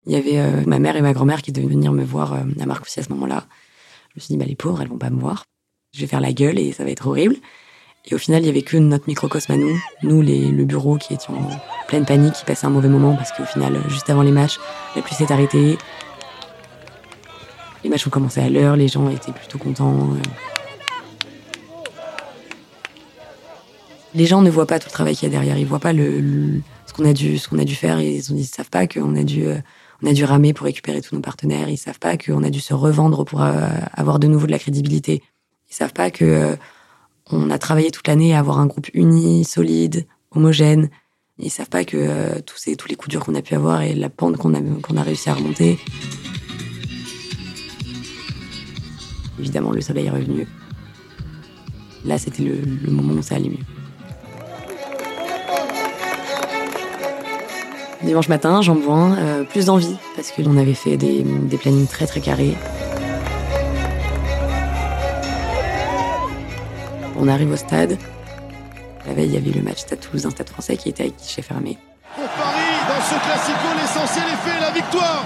Il 0.05 0.13
y 0.13 0.15
avait 0.15 0.39
euh, 0.39 0.63
ma 0.65 0.79
mère 0.79 0.95
et 0.95 1.01
ma 1.01 1.11
grand-mère 1.11 1.41
qui 1.41 1.51
devaient 1.51 1.67
venir 1.67 1.91
me 1.91 2.05
voir 2.05 2.33
euh, 2.33 2.37
à 2.61 2.65
Marcoussis 2.65 3.01
à 3.01 3.03
ce 3.03 3.09
moment-là. 3.09 3.43
Je 4.11 4.15
me 4.15 4.21
suis 4.21 4.33
dit, 4.33 4.37
bah, 4.37 4.45
les 4.45 4.55
pauvres, 4.55 4.81
elles 4.81 4.87
vont 4.87 4.97
pas 4.97 5.09
me 5.09 5.19
voir. 5.19 5.43
Je 5.93 5.99
vais 5.99 6.07
faire 6.07 6.21
la 6.21 6.31
gueule 6.31 6.57
et 6.57 6.71
ça 6.71 6.85
va 6.85 6.91
être 6.91 7.05
horrible. 7.05 7.35
Et 8.05 8.15
au 8.15 8.17
final, 8.17 8.43
il 8.43 8.45
y 8.45 8.49
avait 8.49 8.61
que 8.61 8.77
notre 8.77 9.09
microcosme 9.09 9.51
à 9.51 9.57
nous, 9.57 9.77
nous 10.03 10.21
les, 10.21 10.51
le 10.51 10.63
bureau 10.63 10.95
qui 10.95 11.13
étions 11.13 11.33
en 11.33 11.49
pleine 11.89 12.05
panique, 12.05 12.35
qui 12.35 12.45
passait 12.45 12.65
un 12.65 12.69
mauvais 12.69 12.87
moment 12.87 13.13
parce 13.13 13.33
qu'au 13.33 13.43
final, 13.43 13.77
juste 13.89 14.09
avant 14.09 14.21
les 14.21 14.31
matchs, 14.31 14.57
la 14.95 15.01
pluie 15.01 15.15
s'est 15.15 15.33
arrêtée. 15.33 15.77
Les 17.83 17.89
matchs 17.89 18.07
ont 18.07 18.11
commencé 18.11 18.39
à 18.39 18.49
l'heure, 18.49 18.77
les 18.77 18.87
gens 18.87 19.09
étaient 19.09 19.33
plutôt 19.33 19.57
contents. 19.57 20.11
Les 24.13 24.25
gens 24.25 24.41
ne 24.41 24.49
voient 24.49 24.67
pas 24.67 24.79
tout 24.79 24.87
le 24.87 24.93
travail 24.93 25.15
qu'il 25.15 25.27
y 25.27 25.31
a 25.31 25.31
derrière, 25.31 25.57
ils 25.57 25.65
voient 25.65 25.79
pas 25.79 25.93
ce 25.93 26.93
qu'on 26.93 27.05
a 27.05 27.13
dû, 27.13 27.75
faire, 27.75 27.99
ils, 27.99 28.31
ils 28.31 28.45
savent 28.45 28.69
pas 28.69 28.87
qu'on 28.87 29.15
a 29.15 29.23
dû, 29.23 29.45
euh, 29.45 29.57
on 30.01 30.07
a 30.07 30.13
dû 30.13 30.23
ramer 30.23 30.53
pour 30.53 30.65
récupérer 30.65 31.01
tous 31.01 31.13
nos 31.13 31.21
partenaires, 31.21 31.69
ils 31.69 31.77
savent 31.77 31.99
pas 31.99 32.17
qu'on 32.17 32.43
a 32.43 32.49
dû 32.49 32.59
se 32.59 32.73
revendre 32.73 33.25
pour 33.25 33.41
euh, 33.41 33.67
avoir 33.93 34.19
de 34.19 34.27
nouveau 34.27 34.47
de 34.47 34.51
la 34.51 34.59
crédibilité, 34.59 35.21
ils 35.69 35.75
savent 35.75 35.93
pas 35.93 36.09
que 36.09 36.25
euh, 36.25 36.55
on 37.29 37.49
a 37.49 37.59
travaillé 37.59 37.91
toute 37.91 38.07
l'année 38.07 38.33
à 38.33 38.39
avoir 38.39 38.59
un 38.59 38.67
groupe 38.67 38.87
uni, 38.93 39.43
solide, 39.43 40.07
homogène. 40.31 40.89
Ils 41.39 41.51
savent 41.51 41.69
pas 41.69 41.83
que 41.83 42.39
tous, 42.39 42.69
tous 42.77 42.87
les 42.87 42.95
coups 42.95 43.09
durs 43.09 43.25
qu'on 43.25 43.35
a 43.35 43.41
pu 43.41 43.53
avoir 43.53 43.81
et 43.81 43.93
la 43.93 44.09
pente 44.09 44.37
qu'on 44.37 44.53
a, 44.53 44.61
qu'on 44.81 44.95
a 44.95 45.03
réussi 45.03 45.29
à 45.29 45.33
remonter. 45.33 45.77
Évidemment, 49.37 49.71
le 49.71 49.81
soleil 49.81 50.07
est 50.07 50.09
revenu. 50.09 50.47
Là, 52.05 52.17
c'était 52.17 52.43
le, 52.43 52.55
le 52.61 52.91
moment 52.91 53.13
où 53.13 53.21
ça 53.21 53.35
allait 53.35 53.49
mieux. 53.49 53.76
Dimanche 58.07 58.29
matin, 58.29 58.61
Jambouin, 58.61 59.17
euh, 59.17 59.43
plus 59.43 59.65
d'envie, 59.65 59.97
parce 60.15 60.31
qu'on 60.31 60.55
avait 60.55 60.73
fait 60.73 60.95
des, 60.95 61.23
des 61.23 61.57
plannings 61.57 61.87
très 61.87 62.07
très 62.07 62.21
carrés. 62.21 62.55
On 67.19 67.27
arrive 67.27 67.51
au 67.51 67.57
stade. 67.57 67.97
La 69.05 69.13
veille, 69.13 69.27
il 69.27 69.33
y 69.33 69.37
avait 69.37 69.51
le 69.51 69.61
match 69.61 69.79
Stade 69.79 69.99
Toulousain, 69.99 70.29
Stade 70.29 70.47
Français 70.47 70.77
qui 70.77 70.87
était 70.87 71.03
avec 71.03 71.17
guichet 71.17 71.41
fermé. 71.41 71.77
Pour 72.15 72.23
Paris, 72.29 72.77
dans 72.87 73.03
ce 73.03 73.15
classico, 73.25 73.67
l'essentiel 73.77 74.23
est 74.25 74.49
fait, 74.49 74.59
la 74.61 74.71
victoire. 74.71 75.25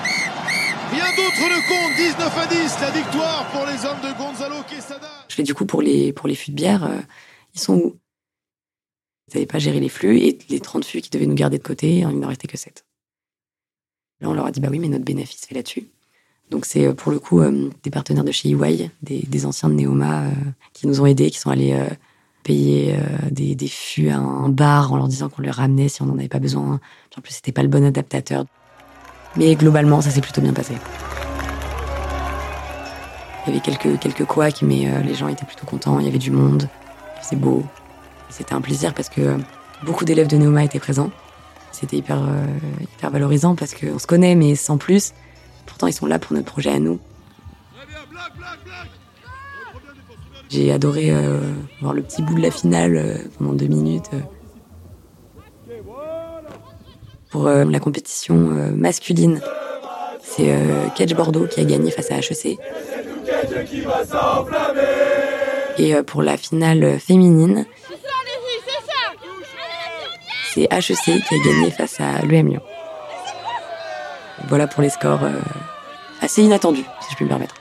Rien 0.92 1.06
d'autre 1.16 1.40
ne 1.40 1.68
compte, 1.70 1.98
19 1.98 2.38
à 2.38 2.46
10, 2.48 2.78
la 2.82 2.90
victoire 2.90 3.46
pour 3.54 3.66
les 3.68 3.86
hommes 3.86 4.02
de 4.02 4.18
Gonzalo 4.18 4.56
Quesada. 4.68 5.08
Je 5.30 5.36
fais 5.36 5.44
du 5.44 5.54
coup 5.54 5.68
pour 5.68 5.84
les, 5.84 6.14
pour 6.14 6.28
les 6.28 6.36
fûts 6.36 6.50
de 6.50 6.56
bière, 6.56 6.84
euh, 6.84 6.98
ils 7.54 7.62
sont 7.62 7.76
où? 7.76 7.96
Ils 9.32 9.38
n'avaient 9.38 9.46
pas 9.46 9.60
géré 9.60 9.80
les 9.80 9.90
flux 9.90 10.18
et 10.18 10.38
les 10.50 10.60
30 10.60 10.84
fûts 10.84 11.02
qui 11.02 11.10
devaient 11.10 11.26
nous 11.26 11.36
garder 11.36 11.58
de 11.58 11.64
côté, 11.64 12.00
il 12.00 12.20
n'en 12.20 12.28
restait 12.28 12.48
que 12.48 12.58
7. 12.58 12.86
Là, 14.20 14.30
on 14.30 14.34
leur 14.34 14.46
a 14.46 14.52
dit, 14.52 14.60
bah 14.60 14.68
oui, 14.70 14.80
mais 14.80 14.90
notre 14.90 15.06
bénéfice 15.06 15.46
fait 15.46 15.56
là-dessus. 15.56 15.88
Donc 16.52 16.66
c'est 16.66 16.86
euh, 16.86 16.94
pour 16.94 17.12
le 17.12 17.20
coup 17.20 17.40
euh, 17.40 17.70
des 17.82 17.90
partenaires 17.90 18.26
de 18.26 18.32
chez 18.32 18.50
EY, 18.50 18.92
des, 19.02 19.46
anciens 19.46 19.70
de 19.70 19.74
Neoma 19.74 20.24
euh, 20.24 20.32
qui 20.74 20.86
nous 20.86 21.02
ont 21.02 21.06
aidés, 21.06 21.32
qui 21.32 21.40
sont 21.40 21.50
allés 21.50 21.76
payer 22.44 22.98
des, 23.30 23.56
des 23.56 23.68
fûts 23.68 24.10
à 24.10 24.18
un 24.18 24.50
bar 24.50 24.92
en 24.92 24.98
leur 24.98 25.08
disant 25.08 25.30
qu'on 25.30 25.44
les 25.44 25.52
ramenait 25.52 25.88
si 25.88 26.02
on 26.02 26.08
n'en 26.08 26.18
avait 26.18 26.28
pas 26.28 26.40
besoin. 26.40 26.80
En 27.18 27.22
plus, 27.22 27.34
c'était 27.34 27.52
pas 27.52 27.62
le 27.62 27.70
bon 27.70 27.86
adaptateur. 27.86 28.46
Mais 29.38 29.56
globalement, 29.56 30.02
ça 30.02 30.10
s'est 30.10 30.22
plutôt 30.22 30.42
bien 30.42 30.52
passé. 30.52 30.74
Il 33.46 33.50
y 33.50 33.52
avait 33.52 33.62
quelques, 33.62 34.00
quelques 34.00 34.26
couacs, 34.26 34.64
mais 34.64 35.04
les 35.04 35.14
gens 35.14 35.28
étaient 35.28 35.46
plutôt 35.46 35.66
contents, 35.66 36.00
il 36.00 36.06
y 36.06 36.10
avait 36.10 36.18
du 36.18 36.32
monde, 36.32 36.68
c'est 37.22 37.36
beau. 37.36 37.64
C'était 38.32 38.54
un 38.54 38.62
plaisir 38.62 38.94
parce 38.94 39.10
que 39.10 39.38
beaucoup 39.84 40.06
d'élèves 40.06 40.28
de 40.28 40.38
Neoma 40.38 40.64
étaient 40.64 40.80
présents. 40.80 41.12
C'était 41.72 41.98
hyper, 41.98 42.18
euh, 42.22 42.46
hyper 42.82 43.12
valorisant 43.12 43.56
parce 43.56 43.74
qu'on 43.74 44.00
se 44.00 44.08
connaît, 44.08 44.36
mais 44.36 44.56
sans 44.56 44.78
plus. 44.78 45.14
Pourtant, 45.66 45.88
ils 45.88 45.94
sont 45.94 46.06
là 46.06 46.20
pour 46.20 46.34
notre 46.34 46.52
projet 46.52 46.72
à 46.72 46.80
nous. 46.80 47.00
J'ai 50.50 50.72
adoré 50.72 51.12
euh, 51.12 51.40
voir 51.80 51.94
le 51.94 52.02
petit 52.02 52.22
bout 52.22 52.36
de 52.36 52.42
la 52.42 52.52
finale 52.52 52.96
euh, 52.98 53.16
pendant 53.38 53.54
deux 53.54 53.68
minutes. 53.68 54.10
Pour 57.30 57.48
la 57.48 57.80
compétition 57.80 58.36
masculine, 58.76 59.40
c'est 60.22 60.54
Kedge 60.98 61.16
Bordeaux 61.16 61.48
qui 61.48 61.62
a 61.62 61.64
gagné 61.64 61.90
face 61.90 62.12
à 62.12 62.18
HEC. 62.18 62.60
Et 65.78 66.04
pour 66.04 66.24
la 66.24 66.36
finale 66.36 67.00
féminine, 67.00 67.66
c'est 70.54 70.64
HEC 70.64 71.24
qui 71.24 71.36
a 71.36 71.38
gagné 71.46 71.72
face 71.72 72.00
à 72.02 72.22
l'EM 72.26 72.50
Lyon. 72.50 72.62
Voilà 74.50 74.68
pour 74.68 74.82
les 74.82 74.90
scores 74.90 75.24
euh, 75.24 75.40
assez 76.20 76.44
inattendus, 76.44 76.84
si 77.02 77.12
je 77.12 77.16
puis 77.16 77.26
me 77.26 77.30
permettre. 77.30 77.56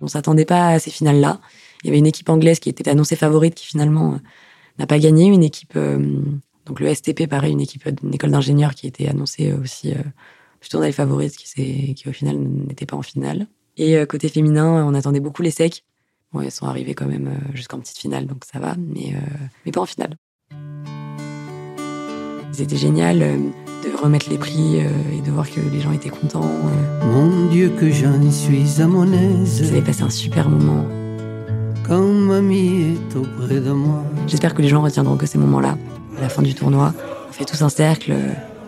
On 0.00 0.08
s'attendait 0.08 0.44
pas 0.44 0.68
à 0.68 0.78
ces 0.78 0.90
finales-là. 0.90 1.40
Il 1.82 1.86
y 1.86 1.90
avait 1.90 1.98
une 1.98 2.06
équipe 2.06 2.28
anglaise 2.28 2.58
qui 2.60 2.68
était 2.68 2.88
annoncée 2.90 3.16
favorite 3.16 3.54
qui 3.54 3.66
finalement 3.66 4.14
euh, 4.14 4.18
n'a 4.78 4.86
pas 4.86 4.98
gagné. 4.98 5.24
Une 5.26 5.42
équipe, 5.42 5.72
euh, 5.76 6.20
donc 6.66 6.80
le 6.80 6.92
STP, 6.92 7.26
pareil, 7.28 7.52
une 7.52 7.62
équipe 7.62 7.88
d'une 7.88 8.14
école 8.14 8.30
d'ingénieurs 8.30 8.74
qui 8.74 8.86
était 8.86 9.08
annoncée 9.08 9.54
aussi 9.54 9.94
plutôt 10.60 10.78
dans 10.78 10.84
les 10.84 10.92
favorites, 10.92 11.36
qui, 11.36 11.94
qui 11.94 12.08
au 12.08 12.12
final 12.12 12.36
n'était 12.36 12.86
pas 12.86 12.96
en 12.96 13.02
finale. 13.02 13.46
Et 13.78 14.04
côté 14.06 14.28
féminin, 14.28 14.84
on 14.86 14.94
attendait 14.94 15.20
beaucoup 15.20 15.42
les 15.42 15.50
secs. 15.50 15.82
Bon, 16.32 16.40
elles 16.40 16.50
sont 16.50 16.66
arrivées 16.66 16.94
quand 16.94 17.06
même 17.06 17.38
jusqu'en 17.54 17.78
petite 17.78 17.98
finale, 17.98 18.26
donc 18.26 18.44
ça 18.44 18.58
va, 18.58 18.74
mais, 18.76 19.14
mais 19.64 19.72
pas 19.72 19.80
en 19.80 19.86
finale. 19.86 20.16
C'était 22.56 22.78
génial 22.78 23.20
euh, 23.20 23.36
de 23.84 24.02
remettre 24.02 24.30
les 24.30 24.38
prix 24.38 24.80
euh, 24.80 24.88
et 25.12 25.20
de 25.20 25.30
voir 25.30 25.44
que 25.46 25.60
les 25.60 25.78
gens 25.78 25.92
étaient 25.92 26.08
contents. 26.08 26.40
euh. 26.42 27.04
Mon 27.04 27.50
Dieu 27.50 27.70
que 27.78 27.90
j'en 27.90 28.30
suis 28.30 28.80
à 28.80 28.86
mon 28.86 29.04
Ils 29.12 29.42
aise 29.42 29.68
avaient 29.70 29.82
passé 29.82 30.02
un 30.02 30.08
super 30.08 30.48
moment. 30.48 30.86
quand 31.86 32.00
mamie 32.00 32.94
est 32.94 33.14
auprès 33.16 33.60
de 33.60 33.72
moi. 33.72 34.02
J'espère 34.26 34.54
que 34.54 34.62
les 34.62 34.68
gens 34.68 34.80
retiendront 34.80 35.16
que 35.18 35.26
ces 35.26 35.36
moments-là, 35.36 35.76
à 36.16 36.22
la 36.22 36.30
fin 36.30 36.40
du 36.40 36.54
tournoi, 36.54 36.94
on 37.28 37.32
fait 37.32 37.44
tous 37.44 37.60
un 37.60 37.68
cercle, 37.68 38.14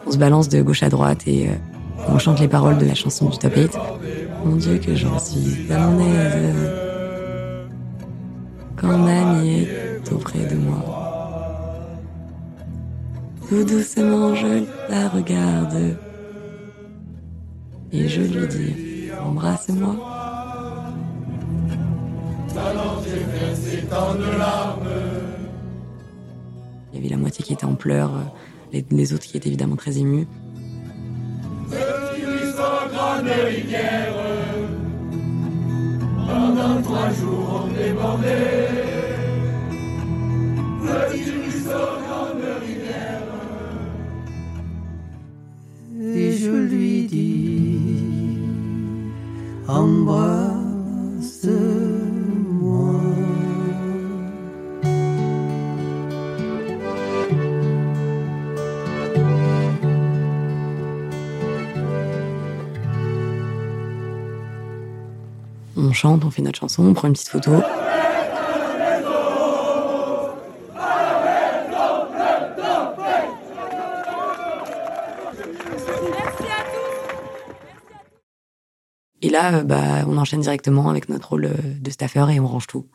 on 0.07 0.11
se 0.11 0.19
balance 0.19 0.51
de 0.51 0.61
gauche 0.61 0.83
à 0.83 0.91
droite 0.91 1.27
et 1.27 1.49
on 2.09 2.19
chante 2.19 2.41
les 2.41 2.49
paroles 2.49 2.77
de 2.77 2.85
la 2.85 2.95
chanson 2.95 3.31
du 3.31 3.39
top 3.39 3.55
8. 3.57 3.71
Mon 4.45 4.57
Dieu 4.57 4.77
que 4.77 4.95
j'en 4.95 5.19
suis 5.19 5.65
à 5.73 5.79
mon 5.79 6.01
aise 6.01 6.55
quand 8.77 8.99
mamie 8.99 9.63
est 9.63 10.13
auprès 10.13 10.41
de 10.41 10.57
moi. 10.57 10.98
Tout 13.49 13.65
doucement 13.65 14.35
je 14.35 14.65
la 14.91 15.09
regarde 15.09 15.97
et 17.91 18.07
je 18.07 18.21
lui 18.21 18.47
dis 18.47 19.11
embrasse-moi. 19.19 19.97
Il 26.93 26.97
y 26.97 26.99
avait 26.99 27.09
la 27.09 27.17
moitié 27.17 27.43
qui 27.43 27.55
était 27.55 27.65
en 27.65 27.75
pleurs, 27.75 28.13
les, 28.73 28.85
les 28.91 29.13
autres 29.15 29.25
qui 29.25 29.39
étaient 29.39 29.49
évidemment 29.49 29.77
très 29.77 29.97
émus. 29.97 30.27
Et 41.15 41.38
embrasse-moi. 49.69 51.59
On 65.77 65.93
chante, 65.93 66.25
on 66.25 66.31
fait 66.31 66.43
notre 66.43 66.59
chanson, 66.59 66.85
on 66.85 66.95
prend 66.95 67.09
une 67.09 67.15
petite 67.15 67.29
photo. 67.29 67.53
Et 79.23 79.31
là, 79.31 79.57
euh, 79.57 79.63
bah, 79.65 80.05
on 80.07 80.17
enchaîne 80.17 80.41
directement 80.41 80.89
avec 80.89 81.09
notre 81.09 81.31
rôle 81.31 81.47
euh, 81.47 81.55
de 81.81 81.91
staffeur 81.91 82.31
et 82.31 82.41
on 82.41 82.47
range 82.47 82.67
tout. 82.67 82.87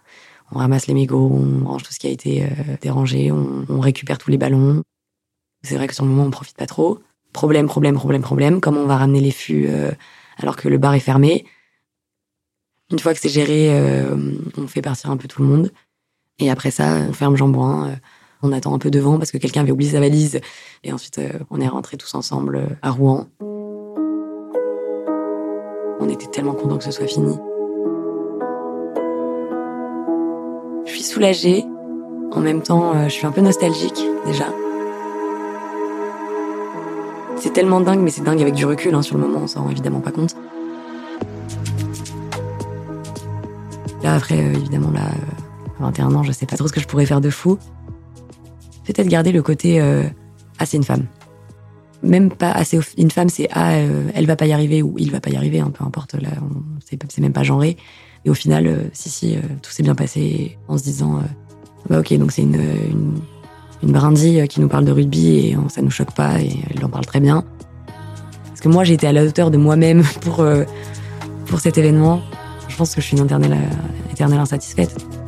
On 0.52 0.60
ramasse 0.60 0.88
les 0.88 0.94
mégots, 0.94 1.32
on 1.32 1.66
range 1.66 1.84
tout 1.84 1.92
ce 1.92 2.00
qui 2.00 2.08
a 2.08 2.12
été 2.12 2.44
euh, 2.44 2.48
dérangé, 2.82 3.32
on, 3.32 3.80
récupère 3.80 4.18
tous 4.18 4.30
les 4.30 4.38
ballons. 4.38 4.84
C'est 5.64 5.76
vrai 5.76 5.88
que 5.88 5.96
sur 5.96 6.04
le 6.04 6.12
moment, 6.12 6.26
on 6.26 6.32
profite 6.32 6.58
pas 6.58 6.68
trop. 6.68 7.00
Problème, 7.32 7.68
problème, 7.68 7.96
problème, 7.96 8.22
problème. 8.22 8.62
Comment 8.62 8.82
on 8.82 8.86
va 8.86 8.98
ramener 8.98 9.20
les 9.20 9.32
fûts 9.32 9.68
euh, 9.68 9.92
alors 10.38 10.56
que 10.56 10.70
le 10.70 10.78
bar 10.78 10.94
est 10.94 11.00
fermé? 11.00 11.46
Une 12.92 13.00
fois 13.00 13.14
que 13.14 13.20
c'est 13.20 13.30
géré, 13.30 13.70
euh, 13.72 14.16
on 14.58 14.68
fait 14.68 14.82
partir 14.82 15.10
un 15.10 15.18
peu 15.18 15.28
tout 15.28 15.42
le 15.42 15.48
monde. 15.48 15.72
Et 16.38 16.52
après 16.52 16.70
ça, 16.70 16.98
on 17.10 17.14
ferme 17.14 17.36
Jambouin. 17.36 17.90
euh, 17.90 17.96
on 18.46 18.52
attend 18.52 18.76
un 18.76 18.80
peu 18.80 18.92
devant 18.92 19.18
parce 19.18 19.32
que 19.32 19.38
quelqu'un 19.38 19.62
avait 19.62 19.72
oublié 19.72 19.92
sa 19.92 20.02
valise. 20.02 20.42
Et 20.84 20.92
ensuite, 20.92 21.20
on 21.50 21.62
est 21.62 21.68
rentrés 21.68 21.96
tous 21.96 22.14
ensemble 22.14 22.78
à 22.82 22.92
Rouen. 22.92 23.30
On 26.04 26.10
était 26.10 26.28
tellement 26.28 26.54
contents 26.54 26.78
que 26.78 26.84
ce 26.84 26.92
soit 26.92 27.08
fini. 27.08 27.40
Je 30.86 30.92
suis 30.92 31.04
soulagée. 31.04 31.64
En 32.34 32.42
même 32.42 32.62
temps, 32.62 32.94
euh, 32.94 33.06
je 33.06 33.14
suis 33.14 33.26
un 33.26 33.32
peu 33.32 33.40
nostalgique 33.40 34.04
déjà. 34.26 34.46
C'est 37.38 37.54
tellement 37.54 37.80
dingue, 37.80 38.02
mais 38.02 38.10
c'est 38.10 38.24
dingue 38.24 38.42
avec 38.42 38.54
du 38.54 38.66
recul. 38.66 38.94
Hein, 38.94 39.02
sur 39.02 39.18
le 39.18 39.26
moment, 39.26 39.40
on 39.44 39.48
s'en 39.48 39.64
rend 39.64 39.70
évidemment 39.70 40.02
pas 40.02 40.12
compte. 40.12 40.36
Là, 44.04 44.16
après, 44.16 44.38
euh, 44.38 44.54
évidemment, 44.54 44.92
là, 44.92 45.06
euh, 45.06 45.80
à 45.80 45.84
21 45.84 46.16
ans, 46.16 46.24
je 46.24 46.34
sais 46.34 46.46
pas 46.46 46.58
trop 46.58 46.68
ce 46.68 46.74
que 46.74 46.82
je 46.82 46.88
pourrais 46.88 47.06
faire 47.06 47.22
de 47.22 47.30
fou. 47.30 47.58
Peut-être 48.84 49.08
garder 49.08 49.32
le 49.32 49.42
côté 49.42 49.80
euh, 49.80 50.04
ah, 50.60 50.66
une 50.74 50.84
femme. 50.84 51.06
Même 52.04 52.30
pas 52.32 52.52
assez 52.52 52.80
une 52.98 53.12
femme, 53.12 53.30
c'est 53.30 53.48
ah, 53.52 53.76
euh, 53.76 54.10
elle 54.14 54.26
va 54.26 54.36
pas 54.36 54.46
y 54.46 54.52
arriver 54.52 54.82
ou 54.82 54.96
il 54.98 55.10
va 55.12 55.22
pas 55.22 55.30
y 55.30 55.38
arriver, 55.38 55.60
hein, 55.60 55.72
peu 55.74 55.84
importe. 55.86 56.16
Là, 56.16 56.30
c'est 56.86 57.22
même 57.22 57.34
pas 57.34 57.44
genré. 57.44 57.78
Et 58.26 58.30
au 58.30 58.34
final, 58.34 58.68
euh, 58.68 58.78
si, 58.92 59.10
si, 59.10 59.36
euh, 59.36 59.40
tout 59.62 59.72
s'est 59.72 59.84
bien 59.84 59.96
passé 59.96 60.58
en 60.68 60.78
se 60.78 60.84
disant 60.84 61.22
bah, 61.90 62.00
ok, 62.00 62.14
donc 62.18 62.32
c'est 62.32 62.42
une, 62.42 62.56
une, 62.56 63.22
une 63.84 63.92
brindille 63.92 64.48
qui 64.48 64.60
nous 64.60 64.68
parle 64.68 64.86
de 64.86 64.92
rugby 64.92 65.38
et 65.38 65.58
ça 65.70 65.82
nous 65.82 65.92
choque 65.92 66.14
pas 66.14 66.42
et 66.42 66.52
elle 66.76 66.84
en 66.84 66.90
parle 66.90 67.06
très 67.06 67.20
bien. 67.22 67.44
Parce 68.48 68.60
que 68.60 68.70
moi, 68.70 68.84
j'ai 68.84 68.94
été 68.94 69.08
à 69.08 69.14
la 69.14 69.24
hauteur 69.24 69.50
de 69.50 69.58
moi-même 69.58 70.04
pour, 70.22 70.46
pour 71.46 71.60
cet 71.60 71.78
événement. 71.78 72.22
Je 72.68 72.76
pense 72.76 72.96
que 72.96 73.02
je 73.02 73.08
suis 73.08 73.18
une 73.18 73.26
éternelle, 73.26 73.58
éternelle 74.12 74.40
insatisfaite. 74.40 75.23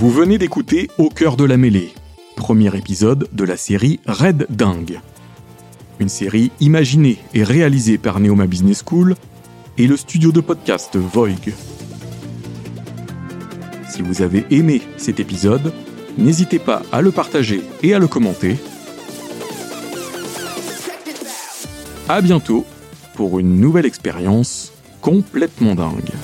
Vous 0.00 0.10
venez 0.10 0.38
d'écouter 0.38 0.88
Au 0.96 1.10
cœur 1.10 1.36
de 1.36 1.44
la 1.44 1.58
mêlée, 1.58 1.92
premier 2.34 2.74
épisode 2.74 3.28
de 3.32 3.44
la 3.44 3.58
série 3.58 4.00
Red 4.06 4.46
Dingue. 4.48 4.98
Une 5.98 6.08
série 6.08 6.50
imaginée 6.58 7.18
et 7.34 7.44
réalisée 7.44 7.98
par 7.98 8.18
Neoma 8.18 8.46
Business 8.46 8.82
School 8.82 9.14
et 9.76 9.86
le 9.86 9.98
studio 9.98 10.32
de 10.32 10.40
podcast 10.40 10.96
Voig. 10.96 11.52
Si 13.90 14.00
vous 14.00 14.22
avez 14.22 14.46
aimé 14.50 14.80
cet 14.96 15.20
épisode, 15.20 15.70
n'hésitez 16.16 16.58
pas 16.58 16.80
à 16.92 17.02
le 17.02 17.10
partager 17.10 17.60
et 17.82 17.92
à 17.92 17.98
le 17.98 18.08
commenter. 18.08 18.56
À 22.08 22.22
bientôt 22.22 22.64
pour 23.16 23.38
une 23.38 23.60
nouvelle 23.60 23.84
expérience 23.84 24.72
complètement 25.02 25.74
dingue. 25.74 26.14